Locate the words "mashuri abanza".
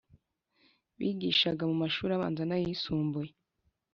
1.83-2.41